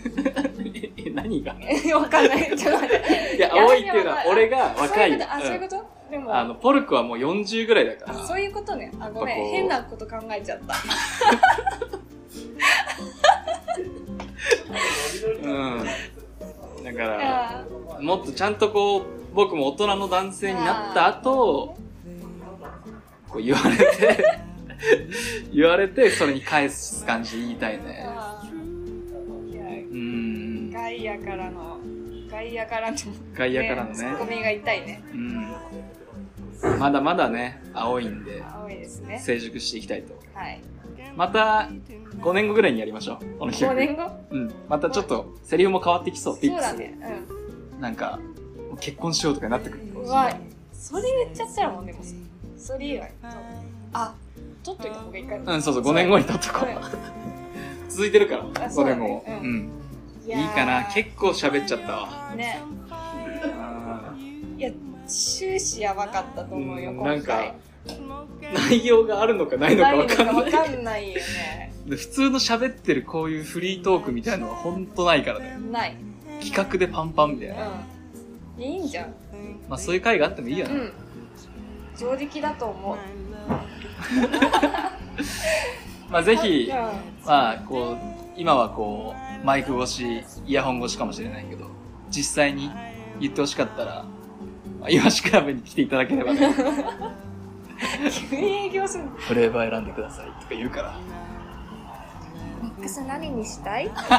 [0.96, 1.54] え、何が？
[1.60, 2.56] え わかんない。
[2.56, 3.36] ちょっと待って。
[3.36, 5.10] いや、青いっていうのは俺が若い。
[5.10, 6.34] そういうことあそういうこと、でも。
[6.36, 8.18] あの、ポルクはもう40ぐらいだから。
[8.18, 8.92] そういうことね。
[9.00, 9.50] あごめん。
[9.50, 10.74] 変なこと考えちゃった。
[15.42, 15.84] うん。
[15.84, 15.92] だ
[16.84, 17.66] かいら、や。
[18.00, 19.02] もっとちゃんとこう、
[19.34, 21.76] 僕も大人の男性になった後、
[23.28, 24.40] こう言われて、
[25.52, 28.08] 言われて、それに返す感じで言いたいね。
[30.90, 31.78] 外野からの
[32.28, 32.96] 外野からの
[33.34, 34.36] 外野からのツッコね。
[34.36, 36.78] ミが痛いねうん。
[36.78, 40.14] まだまだね、青いんで、青いですね成熟していきたいと。
[40.34, 40.60] はい
[41.16, 41.68] また、
[42.20, 43.38] 5年後ぐらいにやりましょう。
[43.38, 43.74] この企5画。
[43.74, 44.26] 年後？
[44.30, 44.54] うん。
[44.68, 46.36] またちょっと、セリフも変わってきそう。
[46.36, 46.96] そうだね
[47.80, 48.20] なんか、
[48.72, 50.32] 大結婚しようとかになってくるうわ
[50.72, 51.98] それ言っちゃったらもうでも
[52.56, 53.12] それ以外
[53.92, 54.14] あ
[54.62, 59.79] 取っといた方がいいかなうんそうそう5年後に撮っとこう 続いてるから5あそうだね年後うんうん
[60.38, 60.84] いいいかな。
[60.92, 62.34] 結構喋っちゃったわ。
[62.36, 62.60] ね。
[62.90, 64.14] あ
[64.58, 64.70] いや
[65.06, 67.16] 終始やばかったと思うようん今回。
[67.16, 67.54] なんか
[68.68, 70.52] 内容があるのかないのか分かん何ない。
[70.52, 71.72] のかんないよね。
[71.86, 75.56] で普通の喋ってるこういうフリートークみたいなのは本当ないからね。
[75.70, 75.96] ない。
[76.42, 77.68] 企画でパンパンみたいな、
[78.56, 78.62] うん。
[78.62, 79.14] いいんじゃん。
[79.68, 80.92] まあそういう回があってもいいよね、うん。
[81.96, 82.96] 上出来だと思う。
[86.12, 86.76] まあぜひうん。
[87.26, 87.96] まあこう
[88.36, 91.66] 今はこうマイク越しイヤホン越しかもしれないけど
[92.10, 92.70] 実際に
[93.20, 94.04] 言ってほしかったら、
[94.80, 96.54] まあ、イワシクラブに来ていただければね。
[98.30, 99.10] 急に営業するの？
[99.12, 100.98] フレーバー選んでくださいとか言うから。
[102.62, 103.86] ミックス何にしたい？
[103.86, 104.10] なんか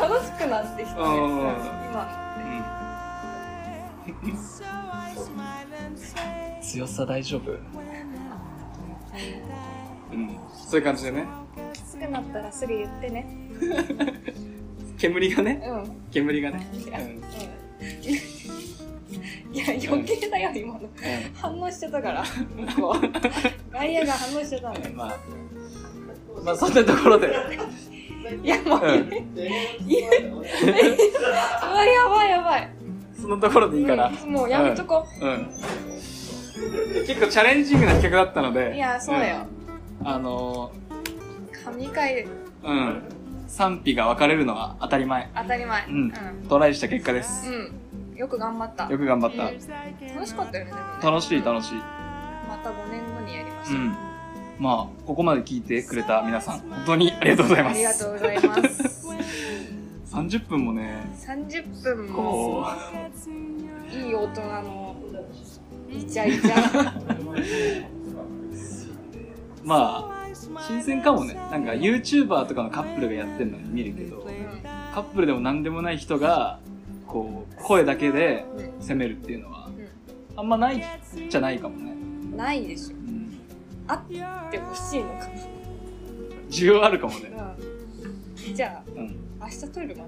[0.00, 0.96] 楽しくなってきた。
[0.96, 1.40] ねうん。
[1.90, 2.08] 今。
[6.62, 7.52] 強さ大丈夫？
[10.14, 10.38] うん。
[10.66, 11.26] そういう感じでね。
[11.72, 13.26] きつくなったらすぐ言ってね。
[14.98, 15.62] 煙がね。
[15.64, 15.82] うん。
[15.82, 15.96] うん。
[16.10, 16.66] 煙がね、
[19.52, 20.88] いや余計だよ今の。
[21.34, 22.24] 反応しちゃったから。
[23.72, 24.80] 外野が反応しちゃったのよ。
[24.94, 25.16] まあ。
[26.44, 27.28] まあそんなところで、
[28.42, 29.00] いやもう、うん、や
[32.08, 32.70] ばいやばい。
[33.20, 35.26] そのところでいいかな、うんもうやめとこう。
[35.26, 35.48] ん。
[37.06, 38.74] 結構チャレンジングな企画だったのう、で。
[38.74, 39.63] いやそうよ、うん
[40.04, 40.70] あの
[41.64, 42.24] 神回。
[42.24, 42.28] ー
[42.62, 43.02] うん。
[43.46, 45.30] 賛否が分かれるのは当たり前。
[45.34, 45.86] 当たり前。
[45.86, 46.06] ううん。
[46.08, 46.12] ん、
[46.48, 47.50] トライした結果です。
[47.50, 48.16] うん。
[48.16, 48.90] よく頑張った。
[48.90, 50.14] よく頑張った、うん。
[50.14, 50.84] 楽しかったよねでもね。
[51.02, 51.78] 楽しい楽しい。
[52.48, 53.96] また5年後にやりましょう、うん。
[54.58, 57.74] まあここまで聞いてくれた皆さん本当にありがとうございます。
[57.74, 59.06] ありがとうございます。
[60.14, 61.04] 30分もね。
[61.18, 62.22] 30分も。
[62.22, 62.66] こ
[63.90, 64.96] いい大人の。
[65.90, 66.98] イチャイチャ。
[67.00, 68.03] う
[69.64, 70.26] まあ
[70.66, 71.34] 新鮮かもね。
[71.34, 74.24] なんか YouTuber とかのカップルがやってるのに見るけど。
[74.94, 76.60] カップルでも何でもない人が
[77.08, 79.68] こう声だけでうん攻めるっていうのは
[80.36, 80.80] あんまない
[81.28, 81.94] じゃないかもね、う
[82.34, 82.94] んないでしょ。
[82.94, 83.40] うん、
[83.88, 84.04] あっ
[84.50, 85.28] てほしいのか
[86.48, 87.54] 需要あるかもね、な、
[88.48, 90.04] うん、じゃあうん、明日撮るま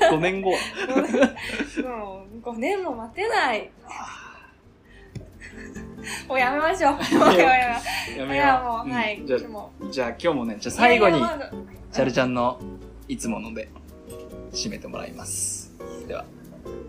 [0.00, 0.50] た5年後。
[0.50, 0.58] は
[1.86, 3.70] もう5年も待てない
[6.28, 6.92] もうやめましょう。
[7.18, 9.22] もうやめまやめいやもよう、 う、はい。
[9.26, 9.40] じゃあ
[9.90, 11.20] じゃあ今日もねじゃあ最後に
[11.92, 12.60] チャルちゃんの
[13.08, 13.68] いつもので
[14.52, 15.72] 締めてもらいます。
[16.06, 16.24] では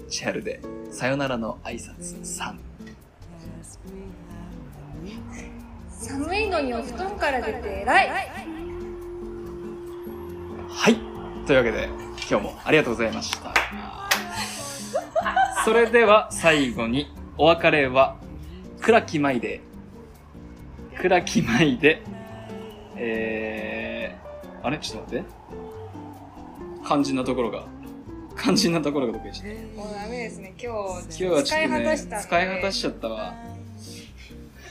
[0.10, 2.56] チャルでさよならの挨拶3
[5.99, 8.10] 寒いのにお布団から出て偉い。
[10.69, 10.95] はい。
[11.45, 11.89] というわけで
[12.30, 13.53] 今日もありがとうございました。
[15.65, 18.15] それでは最後にお別れは
[18.88, 19.60] 倉木舞で。
[20.97, 22.02] 倉木舞で。
[22.95, 24.78] えー、あれ？
[24.78, 25.26] ちょっと待って。
[26.86, 27.65] 肝心なところが。
[28.41, 30.54] 肝心なところがどこでしたもうダメですね。
[30.58, 30.71] 今
[31.02, 33.36] 日今日はちょっとね使い果たしたんで使い果たしちゃったわ。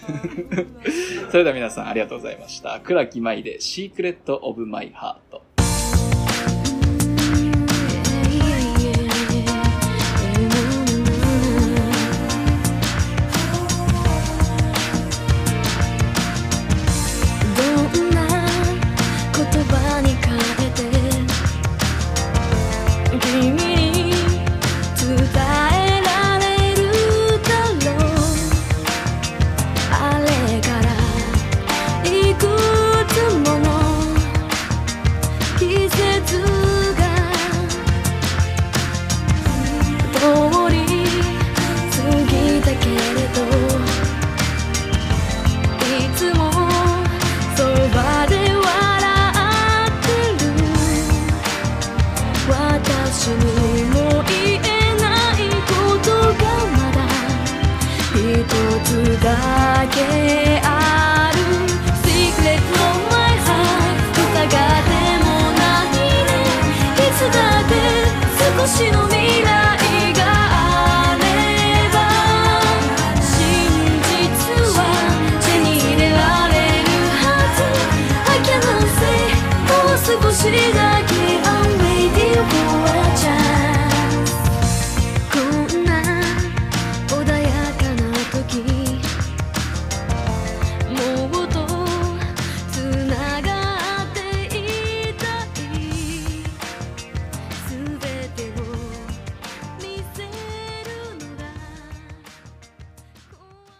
[1.30, 2.80] それでは皆さんありがとうございました。
[2.80, 5.42] 倉木舞でシークレットオブマイハート